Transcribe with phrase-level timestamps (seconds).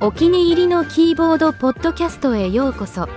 [0.00, 3.08] お気に入りのキーボードポッドキャストへようこそ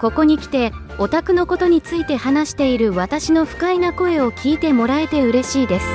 [0.00, 0.70] ここに来て
[1.00, 5.86] オタクのことについて話している私の不快な声を聞いてもらえて嬉しいです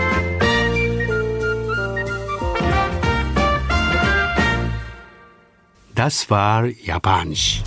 [5.95, 7.61] Das war Japanisch.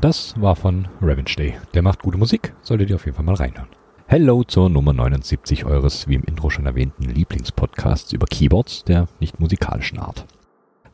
[0.00, 1.58] Und das war von Revenge Day.
[1.74, 3.68] Der macht gute Musik, solltet ihr auf jeden Fall mal reinhören.
[4.06, 9.40] Hello zur Nummer 79 eures, wie im Intro schon erwähnten, Lieblingspodcasts über Keyboards der nicht
[9.40, 10.24] musikalischen Art.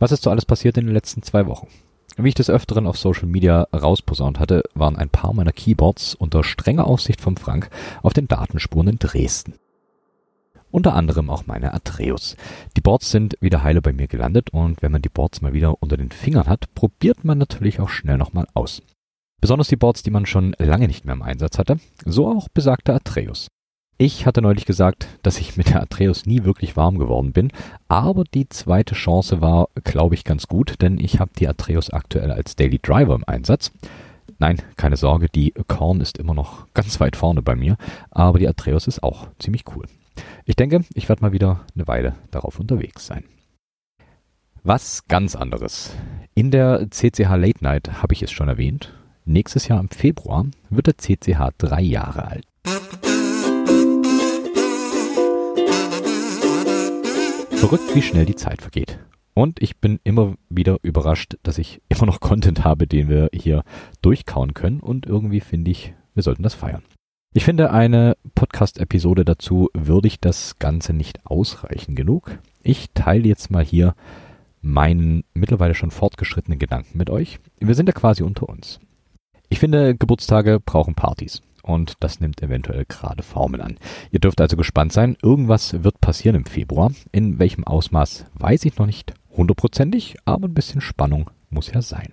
[0.01, 1.69] Was ist so alles passiert in den letzten zwei Wochen?
[2.17, 6.43] Wie ich des Öfteren auf Social Media rausposaunt hatte, waren ein paar meiner Keyboards unter
[6.43, 7.71] strenger Aufsicht von Frank
[8.03, 9.55] auf den Datenspuren in Dresden.
[10.73, 12.37] Unter anderem auch meine Atreus.
[12.77, 15.81] Die Boards sind wieder heile bei mir gelandet und wenn man die Boards mal wieder
[15.81, 18.83] unter den Fingern hat, probiert man natürlich auch schnell nochmal aus.
[19.41, 22.95] Besonders die Boards, die man schon lange nicht mehr im Einsatz hatte, so auch besagter
[22.95, 23.49] Atreus.
[23.99, 27.51] Ich hatte neulich gesagt, dass ich mit der Atreus nie wirklich warm geworden bin,
[27.89, 32.31] aber die zweite Chance war, glaube ich, ganz gut, denn ich habe die Atreus aktuell
[32.31, 33.73] als Daily Driver im Einsatz.
[34.39, 37.79] Nein, keine Sorge, die Korn ist immer noch ganz weit vorne bei mir,
[38.11, 39.87] aber die Atreus ist auch ziemlich cool.
[40.45, 43.25] Ich denke, ich werde mal wieder eine Weile darauf unterwegs sein.
[44.63, 45.95] Was ganz anderes.
[46.35, 48.93] In der CCH Late Night habe ich es schon erwähnt.
[49.29, 52.47] Nächstes Jahr im Februar wird der CCH drei Jahre alt.
[57.57, 59.01] Verrückt, wie schnell die Zeit vergeht.
[59.35, 63.65] Und ich bin immer wieder überrascht, dass ich immer noch Content habe, den wir hier
[64.01, 64.79] durchkauen können.
[64.79, 66.85] Und irgendwie finde ich, wir sollten das feiern.
[67.35, 72.39] Ich finde, eine Podcast-Episode dazu würdigt das Ganze nicht ausreichen genug.
[72.63, 73.97] Ich teile jetzt mal hier
[74.63, 77.41] meinen mittlerweile schon fortgeschrittenen Gedanken mit euch.
[77.59, 78.79] Wir sind ja quasi unter uns.
[79.49, 81.43] Ich finde, Geburtstage brauchen Partys.
[81.63, 83.79] Und das nimmt eventuell gerade Formen an.
[84.13, 85.17] Ihr dürft also gespannt sein.
[85.21, 86.93] Irgendwas wird passieren im Februar.
[87.11, 92.13] In welchem Ausmaß weiß ich noch nicht hundertprozentig, aber ein bisschen Spannung muss ja sein.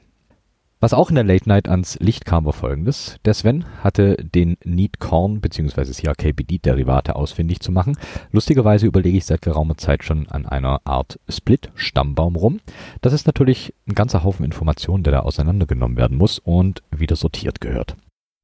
[0.84, 3.16] Was auch in der Late Night ans Licht kam, war folgendes.
[3.24, 5.86] Der Sven hatte den Need Corn bzw.
[5.94, 7.98] CRKBD-Derivate ausfindig zu machen.
[8.34, 12.60] Lustigerweise überlege ich seit geraumer Zeit schon an einer Art Split-Stammbaum rum.
[13.00, 17.62] Das ist natürlich ein ganzer Haufen Informationen, der da auseinandergenommen werden muss und wieder sortiert
[17.62, 17.96] gehört.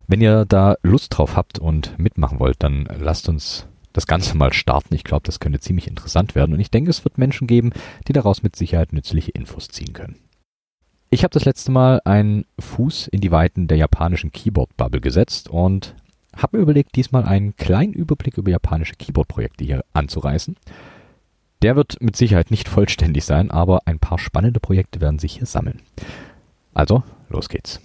[0.08, 4.54] Wenn ihr da Lust drauf habt und mitmachen wollt, dann lasst uns das Ganze mal
[4.54, 4.96] starten.
[4.96, 7.74] Ich glaube, das könnte ziemlich interessant werden und ich denke, es wird Menschen geben,
[8.08, 10.16] die daraus mit Sicherheit nützliche Infos ziehen können.
[11.12, 15.96] Ich habe das letzte Mal einen Fuß in die Weiten der japanischen Keyboard-Bubble gesetzt und
[16.36, 20.56] habe mir überlegt, diesmal einen kleinen Überblick über japanische Keyboard-Projekte hier anzureißen.
[21.64, 25.48] Der wird mit Sicherheit nicht vollständig sein, aber ein paar spannende Projekte werden sich hier
[25.48, 25.82] sammeln.
[26.76, 27.82] Also, los geht's.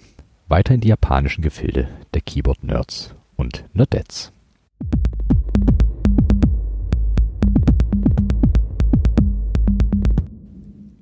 [0.48, 4.32] Weiter in die japanischen Gefilde der Keyboard-Nerds und Nerdettes.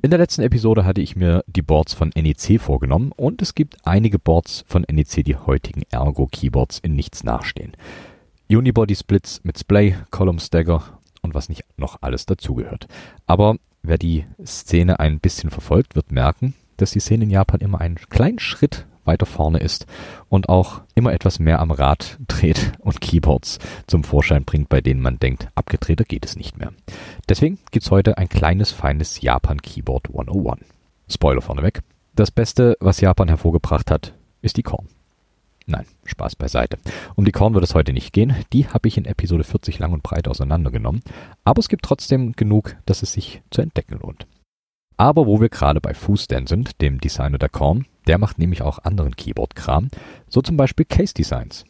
[0.05, 3.77] In der letzten Episode hatte ich mir die Boards von NEC vorgenommen und es gibt
[3.87, 7.77] einige Boards von NEC, die heutigen Ergo Keyboards in nichts nachstehen.
[8.51, 10.83] Unibody Splits mit Splay, Column Stagger
[11.21, 12.89] und was nicht noch alles dazugehört.
[13.29, 17.81] Aber wer die Szene ein bisschen verfolgt, wird merken, dass die Szene in Japan immer
[17.81, 19.87] einen kleinen Schritt weiter vorne ist
[20.29, 25.01] und auch immer etwas mehr am Rad dreht und Keyboards zum Vorschein bringt, bei denen
[25.01, 26.73] man denkt, abgedrehter geht es nicht mehr.
[27.29, 30.65] Deswegen gibt's heute ein kleines, feines Japan Keyboard 101.
[31.09, 31.83] Spoiler vorneweg.
[32.15, 34.89] Das Beste, was Japan hervorgebracht hat, ist die Korn.
[35.67, 36.79] Nein, Spaß beiseite.
[37.15, 38.35] Um die Korn wird es heute nicht gehen.
[38.53, 41.03] Die habe ich in Episode 40 lang und breit auseinandergenommen.
[41.45, 44.27] Aber es gibt trotzdem genug, dass es sich zu entdecken lohnt.
[44.97, 48.79] Aber wo wir gerade bei Fußdan sind, dem Designer der Korn, der macht nämlich auch
[48.81, 49.89] anderen Keyboard-Kram,
[50.29, 51.65] so zum Beispiel Case Designs.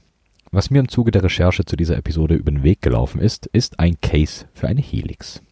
[0.50, 3.80] Was mir im Zuge der Recherche zu dieser Episode über den Weg gelaufen ist, ist
[3.80, 5.42] ein Case für eine Helix.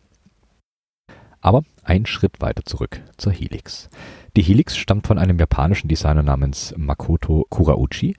[1.40, 3.88] Aber ein Schritt weiter zurück zur Helix.
[4.36, 8.16] Die Helix stammt von einem japanischen Designer namens Makoto Kurauchi.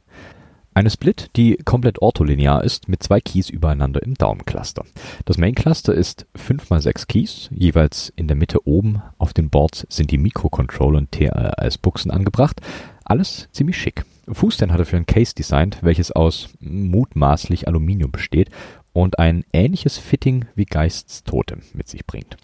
[0.73, 4.85] Eine Split, die komplett ortholinear ist, mit zwei Keys übereinander im Daumencluster.
[5.25, 10.11] Das Main Cluster ist 5x6 Keys, jeweils in der Mitte oben auf den Boards sind
[10.11, 12.61] die Mikrocontroller und TRS-Buchsen angebracht.
[13.03, 14.05] Alles ziemlich schick.
[14.31, 18.49] Fußden hat er für ein Case designt, welches aus mutmaßlich Aluminium besteht
[18.93, 22.37] und ein ähnliches Fitting wie Geists Totem mit sich bringt.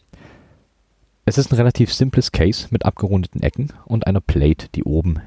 [1.23, 5.21] Es ist ein relativ simples Case mit abgerundeten Ecken und einer Plate, die oben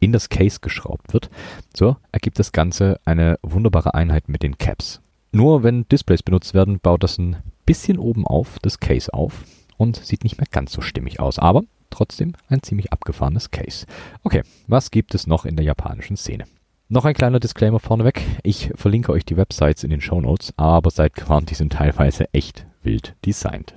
[0.00, 1.30] in das Case geschraubt wird.
[1.74, 5.00] So ergibt das Ganze eine wunderbare Einheit mit den Caps.
[5.32, 7.36] Nur wenn Displays benutzt werden, baut das ein
[7.66, 9.44] bisschen oben auf das Case auf
[9.76, 11.38] und sieht nicht mehr ganz so stimmig aus.
[11.38, 13.86] Aber trotzdem ein ziemlich abgefahrenes Case.
[14.22, 16.44] Okay, was gibt es noch in der japanischen Szene?
[16.88, 18.22] Noch ein kleiner Disclaimer vorneweg.
[18.42, 22.32] Ich verlinke euch die Websites in den Show Notes, aber seid gewarnt, die sind teilweise
[22.32, 23.74] echt wild designt.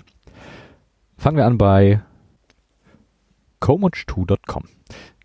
[1.17, 2.01] Fangen wir an bei
[3.61, 4.63] komuch2.com.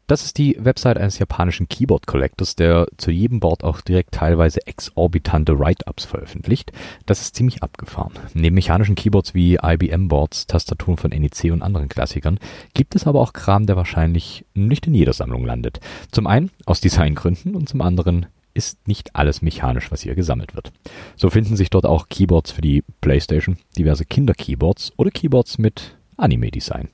[0.07, 4.65] Das ist die Website eines japanischen Keyboard Collectors, der zu jedem Board auch direkt teilweise
[4.65, 6.71] exorbitante Write-ups veröffentlicht.
[7.07, 8.13] Das ist ziemlich abgefahren.
[8.33, 12.39] Neben mechanischen Keyboards wie IBM-Boards, Tastaturen von NEC und anderen Klassikern
[12.73, 15.81] gibt es aber auch Kram, der wahrscheinlich nicht in jeder Sammlung landet.
[16.13, 20.73] Zum einen aus Designgründen und zum anderen ist nicht alles mechanisch, was hier gesammelt wird.
[21.17, 26.91] So finden sich dort auch Keyboards für die PlayStation, diverse Kinder-Keyboards oder Keyboards mit Anime-Design.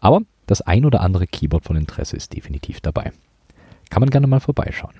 [0.00, 3.12] Aber das ein oder andere Keyboard von Interesse ist definitiv dabei.
[3.90, 4.94] Kann man gerne mal vorbeischauen.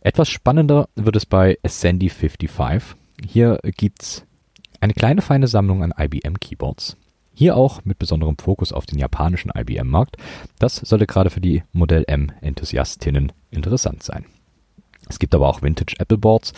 [0.00, 2.96] Etwas spannender wird es bei Ascendi 55.
[3.26, 4.24] Hier gibt's
[4.80, 6.96] eine kleine feine Sammlung an IBM Keyboards.
[7.32, 10.16] Hier auch mit besonderem Fokus auf den japanischen IBM-Markt.
[10.58, 14.24] Das sollte gerade für die Modell M-Enthusiastinnen interessant sein.
[15.08, 16.52] Es gibt aber auch Vintage Apple Boards,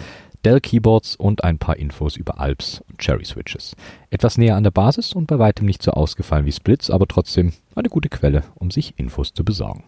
[0.44, 3.75] Dell Keyboards und ein paar Infos über Alps und Cherry Switches.
[4.11, 7.52] Etwas näher an der Basis und bei weitem nicht so ausgefallen wie Splits, aber trotzdem
[7.75, 9.85] eine gute Quelle, um sich Infos zu besorgen.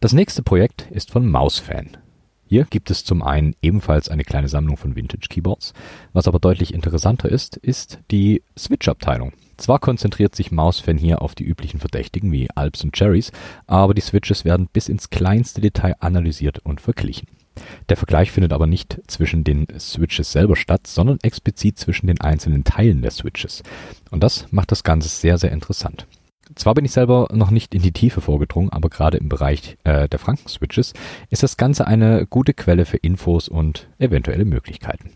[0.00, 1.96] Das nächste Projekt ist von Mousefan.
[2.46, 5.74] Hier gibt es zum einen ebenfalls eine kleine Sammlung von Vintage Keyboards.
[6.14, 9.32] Was aber deutlich interessanter ist, ist die Switch-Abteilung.
[9.58, 13.32] Zwar konzentriert sich Mousefan hier auf die üblichen Verdächtigen wie Alps und Cherries,
[13.66, 17.28] aber die Switches werden bis ins kleinste Detail analysiert und verglichen.
[17.88, 22.64] Der Vergleich findet aber nicht zwischen den Switches selber statt, sondern explizit zwischen den einzelnen
[22.64, 23.62] Teilen der Switches.
[24.10, 26.06] Und das macht das Ganze sehr, sehr interessant.
[26.54, 30.08] Zwar bin ich selber noch nicht in die Tiefe vorgedrungen, aber gerade im Bereich äh,
[30.08, 30.94] der Franken-Switches
[31.30, 35.10] ist das Ganze eine gute Quelle für Infos und eventuelle Möglichkeiten.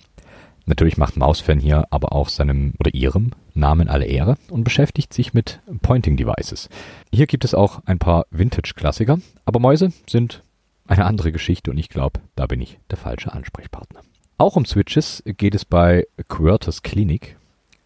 [0.67, 5.35] Natürlich macht Mausfan hier aber auch seinem oder ihrem Namen alle Ehre und beschäftigt sich
[5.35, 6.69] mit Pointing Devices.
[7.13, 10.43] Hier gibt es auch ein paar Vintage-Klassiker, aber Mäuse sind
[10.87, 14.01] eine andere Geschichte und ich glaube, da bin ich der falsche Ansprechpartner.
[14.39, 17.37] Auch um Switches geht es bei Quertus Clinic.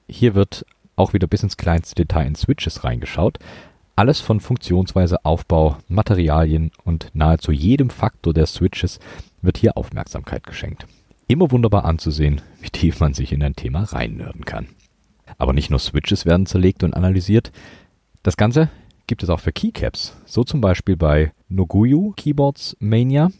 [0.08, 0.64] Hier wird
[0.96, 3.38] auch wieder bis ins kleinste Detail in Switches reingeschaut.
[3.94, 8.98] Alles von Funktionsweise, Aufbau, Materialien und nahezu jedem Faktor der Switches
[9.42, 10.86] wird hier Aufmerksamkeit geschenkt.
[11.28, 14.68] Immer wunderbar anzusehen, wie tief man sich in ein Thema reinnörden kann.
[15.38, 17.52] Aber nicht nur Switches werden zerlegt und analysiert.
[18.22, 18.70] Das Ganze
[19.06, 20.16] gibt es auch für Keycaps.
[20.24, 23.30] So zum Beispiel bei Noguyu Keyboards Mania.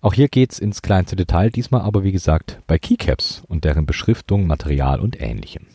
[0.00, 4.46] Auch hier geht's ins kleinste Detail, diesmal aber wie gesagt bei Keycaps und deren Beschriftung,
[4.46, 5.66] Material und ähnlichem.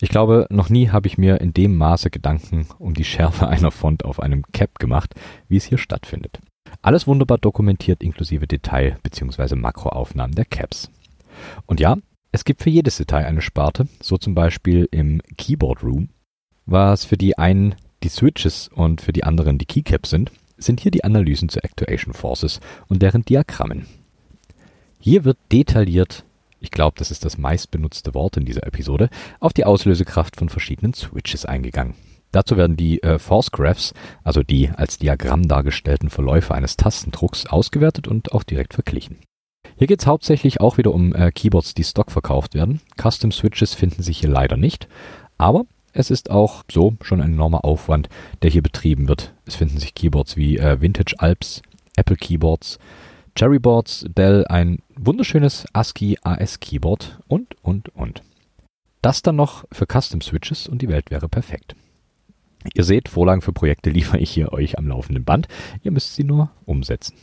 [0.00, 3.70] Ich glaube, noch nie habe ich mir in dem Maße Gedanken um die Schärfe einer
[3.70, 5.14] Font auf einem Cap gemacht,
[5.48, 6.40] wie es hier stattfindet.
[6.82, 9.56] Alles wunderbar dokumentiert inklusive Detail- bzw.
[9.56, 10.90] Makroaufnahmen der Caps.
[11.66, 11.96] Und ja,
[12.32, 16.10] es gibt für jedes Detail eine Sparte, so zum Beispiel im Keyboard Room,
[16.66, 20.90] was für die einen die Switches und für die anderen die Keycaps sind, sind hier
[20.90, 23.86] die Analysen zu Actuation Forces und deren Diagrammen.
[24.98, 26.24] Hier wird detailliert,
[26.60, 29.08] ich glaube, das ist das meistbenutzte Wort in dieser Episode,
[29.40, 31.94] auf die Auslösekraft von verschiedenen Switches eingegangen.
[32.32, 33.92] Dazu werden die äh, Force Graphs,
[34.22, 39.18] also die als Diagramm dargestellten Verläufe eines Tastendrucks, ausgewertet und auch direkt verglichen.
[39.76, 42.80] Hier geht es hauptsächlich auch wieder um äh, Keyboards, die Stock verkauft werden.
[43.00, 44.88] Custom Switches finden sich hier leider nicht,
[45.38, 48.08] aber es ist auch so schon ein enormer Aufwand,
[48.42, 49.34] der hier betrieben wird.
[49.46, 51.62] Es finden sich Keyboards wie äh, Vintage Alps,
[51.96, 52.78] Apple Keyboards,
[53.34, 58.22] Cherryboards, Dell, ein wunderschönes ASCII AS Keyboard und, und, und.
[59.02, 61.74] Das dann noch für Custom Switches und die Welt wäre perfekt.
[62.74, 65.48] Ihr seht, Vorlagen für Projekte liefere ich hier euch am laufenden Band.
[65.82, 67.14] Ihr müsst sie nur umsetzen.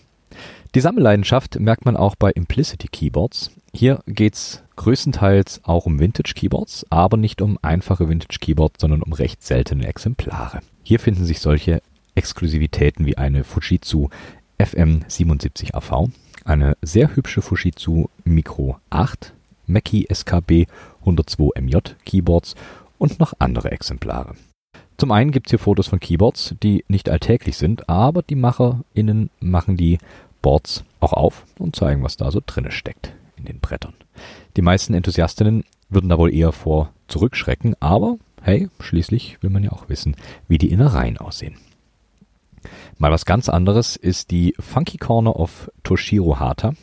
[0.76, 3.52] Die Sammelleidenschaft merkt man auch bei Implicity Keyboards.
[3.78, 9.14] Hier geht's größtenteils auch um Vintage Keyboards, aber nicht um einfache Vintage Keyboards, sondern um
[9.14, 10.62] recht seltene Exemplare.
[10.82, 11.84] Hier finden sich solche
[12.16, 14.10] Exklusivitäten wie eine Fujitsu
[14.58, 16.10] FM77AV,
[16.44, 19.36] eine sehr hübsche Fujitsu Micro 8,
[19.68, 20.66] Mackie SKB
[21.02, 22.56] 102 MJ Keyboards
[22.98, 24.34] und noch andere Exemplare.
[24.98, 29.30] Zum einen gibt es hier Fotos von Keyboards, die nicht alltäglich sind, aber die MacherInnen
[29.40, 30.00] machen die
[30.42, 33.94] Boards auch auf und zeigen, was da so drinne steckt in den Brettern.
[34.56, 39.72] Die meisten Enthusiastinnen würden da wohl eher vor zurückschrecken, aber hey, schließlich will man ja
[39.72, 40.16] auch wissen,
[40.48, 41.56] wie die Innereien aussehen.
[42.98, 46.74] Mal was ganz anderes ist die Funky Corner of Toshiro Hata.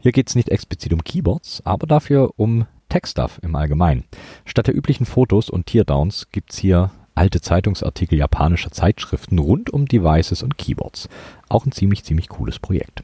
[0.00, 4.04] Hier geht es nicht explizit um Keyboards, aber dafür um Tech-Stuff im Allgemeinen.
[4.44, 10.42] Statt der üblichen Fotos und Teardowns gibt's hier alte Zeitungsartikel japanischer Zeitschriften rund um Devices
[10.42, 11.08] und Keyboards.
[11.48, 13.02] Auch ein ziemlich, ziemlich cooles Projekt.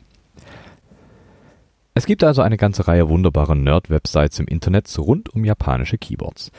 [1.96, 6.50] Es gibt also eine ganze Reihe wunderbarer Nerd-Websites im Internet rund um japanische Keyboards.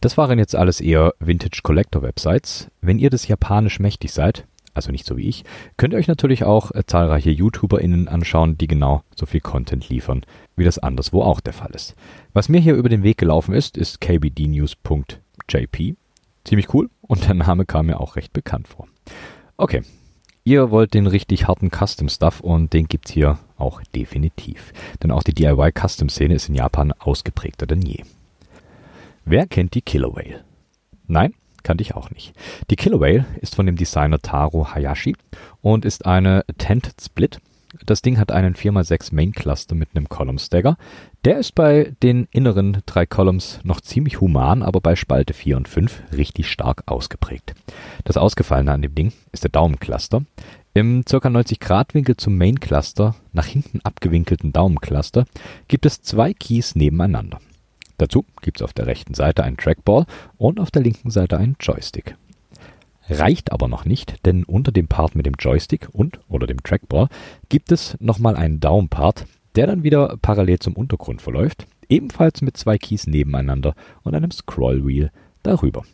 [0.00, 2.70] Das waren jetzt alles eher Vintage Collector Websites.
[2.80, 5.42] Wenn ihr das Japanisch mächtig seid, also nicht so wie ich,
[5.76, 10.24] könnt ihr euch natürlich auch äh, zahlreiche YouTuberInnen anschauen, die genau so viel Content liefern,
[10.54, 11.96] wie das anderswo auch der Fall ist.
[12.34, 15.96] Was mir hier über den Weg gelaufen ist, ist kbdnews.jp.
[16.44, 18.86] Ziemlich cool und der Name kam mir auch recht bekannt vor.
[19.56, 19.82] Okay,
[20.44, 24.72] ihr wollt den richtig harten Custom Stuff und den gibt's hier auch definitiv.
[25.02, 28.02] Denn auch die DIY Custom Szene ist in Japan ausgeprägter denn je.
[29.24, 30.44] Wer kennt die Killer Whale?
[31.06, 31.34] Nein?
[31.62, 32.32] Kannte ich auch nicht.
[32.70, 35.16] Die Killer Whale ist von dem Designer Taro Hayashi
[35.62, 37.40] und ist eine Tent Split.
[37.84, 40.76] Das Ding hat einen 4x6 Main Cluster mit einem Column Stagger.
[41.24, 45.68] Der ist bei den inneren drei Columns noch ziemlich human, aber bei Spalte 4 und
[45.68, 47.54] 5 richtig stark ausgeprägt.
[48.04, 50.24] Das Ausgefallene an dem Ding ist der Daumencluster.
[50.76, 51.30] Im ca.
[51.30, 55.24] 90 Grad Winkel zum Main Cluster, nach hinten abgewinkelten Daumencluster,
[55.68, 57.40] gibt es zwei Keys nebeneinander.
[57.96, 60.04] Dazu gibt es auf der rechten Seite einen Trackball
[60.36, 62.18] und auf der linken Seite einen Joystick.
[63.08, 67.08] Reicht aber noch nicht, denn unter dem Part mit dem Joystick und oder dem Trackball
[67.48, 72.76] gibt es nochmal einen Daumenpart, der dann wieder parallel zum Untergrund verläuft, ebenfalls mit zwei
[72.76, 75.10] Keys nebeneinander und einem Scrollwheel
[75.42, 75.84] darüber.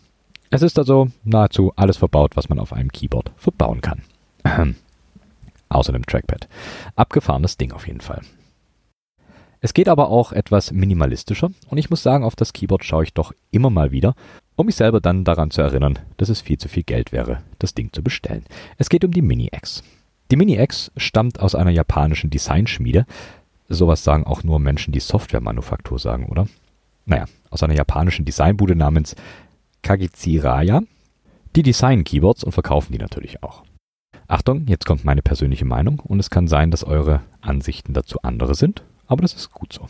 [0.51, 4.03] Es ist also nahezu alles verbaut, was man auf einem Keyboard verbauen kann.
[5.69, 6.49] Außer dem Trackpad.
[6.97, 8.21] Abgefahrenes Ding auf jeden Fall.
[9.61, 13.15] Es geht aber auch etwas minimalistischer und ich muss sagen, auf das Keyboard schaue ich
[13.15, 14.15] doch immer mal wieder,
[14.57, 17.73] um mich selber dann daran zu erinnern, dass es viel zu viel Geld wäre, das
[17.73, 18.45] Ding zu bestellen.
[18.77, 19.85] Es geht um die Mini-X.
[20.33, 23.07] Die Mini-X stammt aus einer japanischen Designschmiede.
[23.69, 26.49] Sowas sagen auch nur Menschen, die Softwaremanufaktur sagen, oder?
[27.05, 29.15] Naja, aus einer japanischen Designbude namens
[29.83, 30.83] Kagitziraya.
[31.55, 33.63] Die designen Keyboards und verkaufen die natürlich auch.
[34.29, 38.55] Achtung, jetzt kommt meine persönliche Meinung und es kann sein, dass eure Ansichten dazu andere
[38.55, 39.89] sind aber das ist gut so.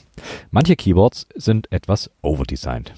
[0.50, 2.92] Manche Keyboards sind etwas overdesigned.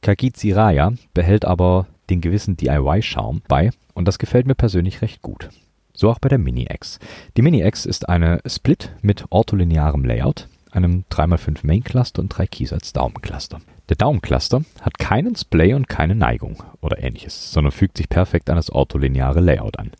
[0.00, 5.50] Kagizi Raya behält aber den gewissen DIY-Charme bei und das gefällt mir persönlich recht gut.
[5.92, 6.98] So auch bei der Mini-X.
[7.36, 12.72] Die Mini-X ist eine Split mit ortholinearem Layout, einem 3x5 Main Cluster und drei Keys
[12.72, 13.60] als Daumencluster.
[13.90, 18.56] Der Daumencluster hat keinen Splay und keine Neigung oder ähnliches, sondern fügt sich perfekt an
[18.56, 19.92] das ortholineare Layout an.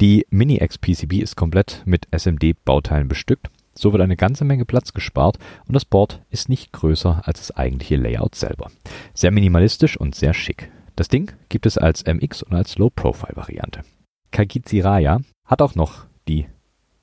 [0.00, 5.38] Die Mini-X PCB ist komplett mit SMD-Bauteilen bestückt so wird eine ganze Menge Platz gespart
[5.68, 8.70] und das Board ist nicht größer als das eigentliche Layout selber.
[9.14, 10.70] Sehr minimalistisch und sehr schick.
[10.96, 13.82] Das Ding gibt es als MX und als Low-Profile-Variante.
[14.30, 16.46] Kagitsiraya hat auch noch die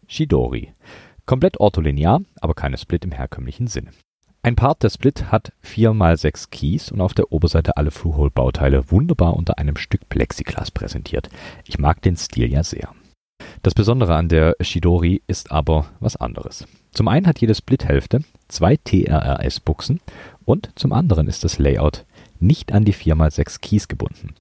[0.07, 0.73] Shidori.
[1.25, 3.91] Komplett ortholinear, aber keine Split im herkömmlichen Sinne.
[4.45, 9.57] Ein Part der Split hat 4x6 Keys und auf der Oberseite alle Through-Hole-Bauteile wunderbar unter
[9.57, 11.29] einem Stück Plexiglas präsentiert.
[11.63, 12.89] Ich mag den Stil ja sehr.
[13.61, 16.67] Das Besondere an der Shidori ist aber was anderes.
[16.91, 20.01] Zum einen hat jede Split-Hälfte zwei TRRS-Buchsen
[20.43, 22.03] und zum anderen ist das Layout
[22.41, 24.35] nicht an die 4x6 Keys gebunden.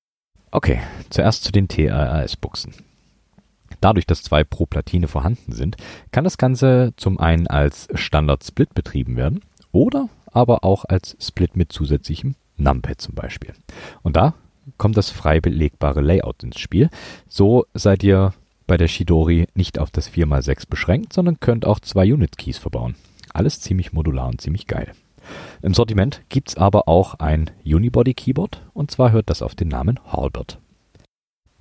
[0.51, 0.81] Okay,
[1.11, 2.75] zuerst zu den TRRS-Buchsen.
[3.81, 5.77] Dadurch, dass zwei pro Platine vorhanden sind,
[6.11, 11.73] kann das Ganze zum einen als Standard-Split betrieben werden oder aber auch als Split mit
[11.73, 13.53] zusätzlichem Numpad zum Beispiel.
[14.03, 14.35] Und da
[14.79, 16.89] kommt das frei belegbare Layout ins Spiel.
[17.29, 18.33] So seid ihr
[18.67, 22.95] bei der Shidori nicht auf das 4x6 beschränkt, sondern könnt auch zwei Unit-Keys verbauen.
[23.33, 24.93] Alles ziemlich modular und ziemlich geil.
[25.63, 30.59] Im Sortiment gibt's aber auch ein Unibody-Keyboard und zwar hört das auf den Namen Halbert.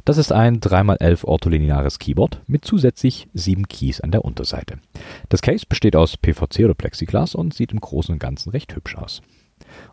[0.05, 4.79] Das ist ein 3x11 ortholineares Keyboard mit zusätzlich sieben Keys an der Unterseite.
[5.29, 8.95] Das Case besteht aus PVC oder Plexiglas und sieht im Großen und Ganzen recht hübsch
[8.95, 9.21] aus.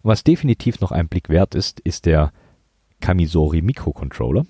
[0.03, 2.33] Und was definitiv noch ein Blick wert ist, ist der
[3.01, 4.47] Kamisori Microcontroller,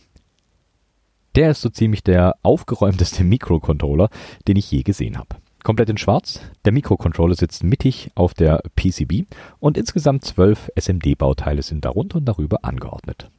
[1.35, 4.09] der ist so ziemlich der aufgeräumteste Mikrocontroller,
[4.47, 5.37] den ich je gesehen habe.
[5.63, 6.41] Komplett in schwarz.
[6.65, 9.27] Der Mikrocontroller sitzt mittig auf der PCB
[9.59, 13.31] und insgesamt zwölf SMD-Bauteile sind darunter und darüber angeordnet.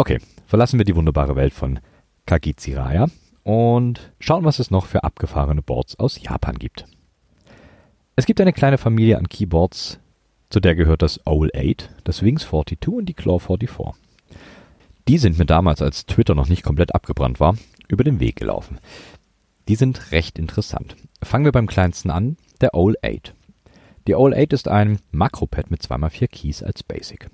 [0.00, 1.80] Okay, verlassen wir die wunderbare Welt von
[2.24, 3.08] Kagitsiraya
[3.42, 6.84] und schauen, was es noch für abgefahrene Boards aus Japan gibt.
[8.14, 9.98] Es gibt eine kleine Familie an Keyboards,
[10.50, 14.00] zu der gehört das Owl 8, das Wings 42 und die Claw 44.
[15.08, 17.56] Die sind mir damals, als Twitter noch nicht komplett abgebrannt war,
[17.88, 18.78] über den Weg gelaufen.
[19.66, 20.94] Die sind recht interessant.
[21.24, 23.34] Fangen wir beim kleinsten an, der Owl 8.
[24.06, 27.28] Die Owl 8 ist ein Makropad mit 2x4 Keys als Basic.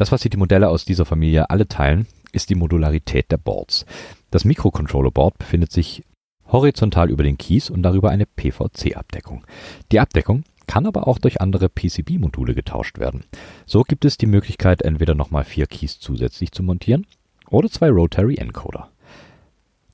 [0.00, 3.84] Das, was sich die Modelle aus dieser Familie alle teilen, ist die Modularität der Boards.
[4.30, 6.04] Das Mikrocontroller-Board befindet sich
[6.46, 9.44] horizontal über den Keys und darüber eine PVC-Abdeckung.
[9.92, 13.24] Die Abdeckung kann aber auch durch andere PCB-Module getauscht werden.
[13.66, 17.06] So gibt es die Möglichkeit, entweder nochmal vier Keys zusätzlich zu montieren
[17.50, 18.88] oder zwei Rotary Encoder.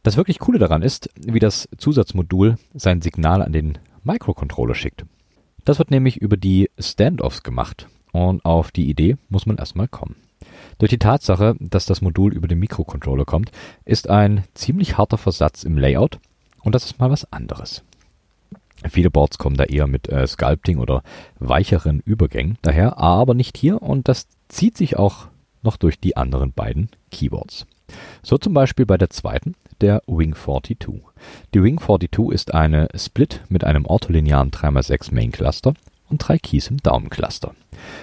[0.04, 5.04] Das wirklich Coole daran ist, wie das Zusatzmodul sein Signal an den Microcontroller schickt.
[5.64, 10.16] Das wird nämlich über die Standoffs gemacht und auf die Idee muss man erstmal kommen.
[10.78, 13.50] Durch die Tatsache, dass das Modul über den Mikrocontroller kommt,
[13.84, 16.18] ist ein ziemlich harter Versatz im Layout
[16.62, 17.82] und das ist mal was anderes.
[18.88, 21.02] Viele Boards kommen da eher mit äh, Sculpting oder
[21.38, 25.28] weicheren Übergängen daher, aber nicht hier und das zieht sich auch
[25.62, 27.66] noch durch die anderen beiden Keyboards.
[28.22, 30.78] So zum Beispiel bei der zweiten, der Wing 42.
[31.54, 35.74] Die Wing 42 ist eine Split mit einem ortholinearen 3x6 Main Cluster
[36.08, 37.54] und drei Keys im Daumencluster.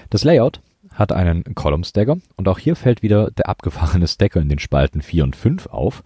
[0.09, 0.61] Das Layout
[0.91, 5.01] hat einen Column Stacker und auch hier fällt wieder der abgefahrene Stacker in den Spalten
[5.01, 6.03] 4 und 5 auf.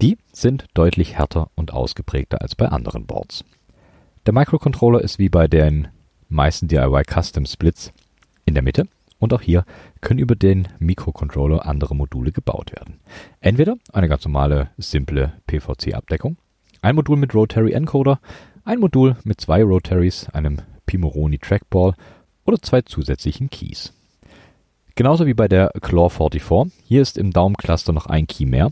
[0.00, 3.44] Die sind deutlich härter und ausgeprägter als bei anderen Boards.
[4.26, 5.88] Der Microcontroller ist wie bei den
[6.28, 7.92] meisten DIY Custom Splits
[8.44, 8.86] in der Mitte
[9.18, 9.64] und auch hier
[10.00, 13.00] können über den Mikrocontroller andere Module gebaut werden.
[13.40, 16.36] Entweder eine ganz normale, simple PVC-Abdeckung,
[16.80, 18.18] ein Modul mit Rotary Encoder,
[18.64, 21.94] ein Modul mit zwei Rotaries, einem Pimoroni Trackball
[22.44, 23.92] oder zwei zusätzlichen Keys.
[24.94, 28.70] Genauso wie bei der Claw 44, hier ist im Daumencluster noch ein Key mehr,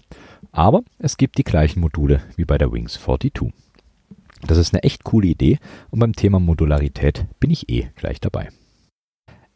[0.53, 3.53] aber es gibt die gleichen Module wie bei der Wings 42.
[4.47, 5.59] Das ist eine echt coole Idee
[5.91, 8.49] und beim Thema Modularität bin ich eh gleich dabei.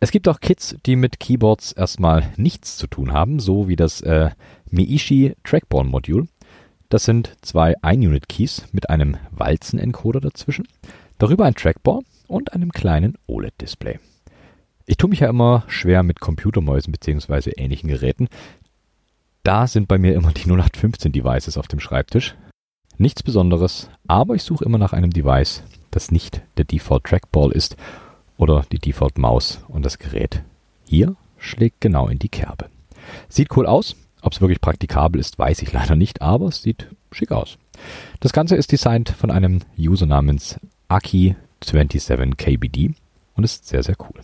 [0.00, 4.00] Es gibt auch Kits, die mit Keyboards erstmal nichts zu tun haben, so wie das
[4.02, 4.30] äh,
[4.70, 6.28] Meishi Trackball Modul.
[6.90, 10.68] Das sind zwei 1-Unit-Keys mit einem Walzen-Encoder dazwischen,
[11.18, 13.98] darüber ein Trackball und einem kleinen OLED-Display.
[14.86, 17.52] Ich tue mich ja immer schwer mit Computermäusen bzw.
[17.56, 18.28] ähnlichen Geräten.
[19.42, 22.34] Da sind bei mir immer die 0815 Devices auf dem Schreibtisch.
[22.96, 27.76] Nichts Besonderes, aber ich suche immer nach einem Device, das nicht der Default Trackball ist
[28.36, 30.42] oder die Default Maus und das Gerät
[30.84, 32.66] hier schlägt genau in die Kerbe.
[33.28, 36.88] Sieht cool aus, ob es wirklich praktikabel ist, weiß ich leider nicht, aber es sieht
[37.10, 37.58] schick aus.
[38.20, 40.58] Das Ganze ist designt von einem User namens
[41.64, 42.94] Aki27KBD
[43.34, 44.20] und ist sehr, sehr cool.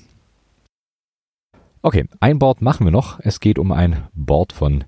[1.83, 3.21] Okay, ein Board machen wir noch.
[3.21, 4.85] Es geht um ein Board von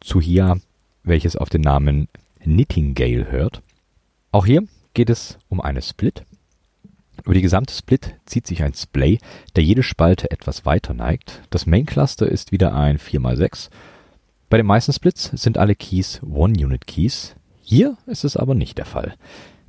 [0.00, 0.58] Tsuhia,
[1.02, 2.08] welches auf den Namen
[2.40, 3.62] Knittingale hört.
[4.30, 6.24] Auch hier geht es um eine Split.
[7.24, 9.18] Über die gesamte Split zieht sich ein Splay,
[9.56, 11.42] der jede Spalte etwas weiter neigt.
[11.48, 13.70] Das Main Cluster ist wieder ein 4x6.
[14.50, 17.36] Bei den meisten Splits sind alle Keys One-Unit-Keys.
[17.62, 19.14] Hier ist es aber nicht der Fall.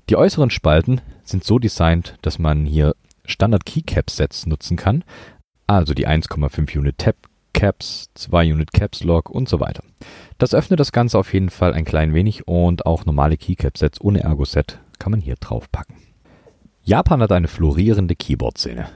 [0.10, 5.04] Die äußeren Spalten sind so designt, dass man hier Standard Keycap Sets nutzen kann,
[5.65, 7.15] also die 1,5 Unit Tab
[7.54, 9.82] Caps, 2 Unit Caps Lock und so weiter.
[10.38, 14.00] Das öffnet das Ganze auf jeden Fall ein klein wenig und auch normale Keycap Sets
[14.00, 15.96] ohne Ergo Set kann man hier drauf packen.
[16.84, 18.88] Japan hat eine florierende Keyboard-Szene,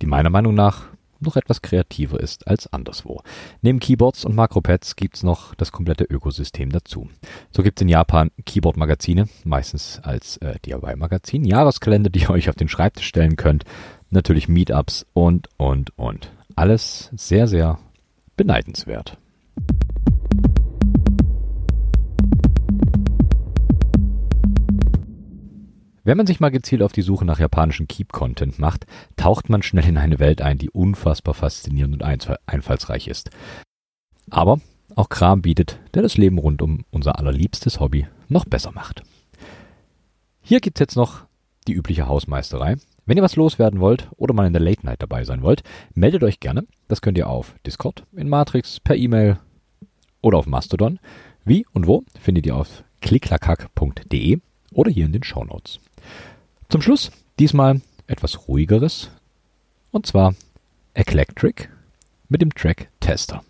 [0.00, 0.86] die meiner Meinung nach
[1.20, 3.22] noch etwas kreativer ist als anderswo.
[3.62, 7.08] Neben Keyboards und Makropads gibt's noch das komplette Ökosystem dazu.
[7.50, 12.68] So gibt's in Japan Keyboard-Magazine, meistens als äh, DIY-Magazin, Jahreskalender, die ihr euch auf den
[12.68, 13.64] Schreibtisch stellen könnt,
[14.10, 16.32] natürlich Meetups und, und, und.
[16.56, 17.78] Alles sehr, sehr
[18.36, 19.18] beneidenswert.
[26.08, 29.86] Wenn man sich mal gezielt auf die Suche nach japanischen Keep-Content macht, taucht man schnell
[29.86, 33.28] in eine Welt ein, die unfassbar faszinierend und einfallsreich ist.
[34.30, 34.58] Aber
[34.94, 39.02] auch Kram bietet, der das Leben rund um unser allerliebstes Hobby noch besser macht.
[40.40, 41.26] Hier gibt's jetzt noch
[41.66, 42.76] die übliche Hausmeisterei.
[43.04, 46.24] Wenn ihr was loswerden wollt oder mal in der Late Night dabei sein wollt, meldet
[46.24, 46.64] euch gerne.
[46.88, 49.40] Das könnt ihr auf Discord, in Matrix, per E-Mail
[50.22, 51.00] oder auf Mastodon.
[51.44, 54.38] Wie und wo findet ihr auf klicklakack.de
[54.72, 55.80] oder hier in den Show Notes.
[56.70, 59.10] Zum Schluss diesmal etwas ruhigeres
[59.90, 60.34] und zwar
[60.92, 61.66] Eclectric
[62.28, 63.42] mit dem Track Tester.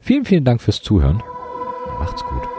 [0.00, 1.22] Vielen, vielen Dank fürs Zuhören.
[1.98, 2.51] Macht's gut.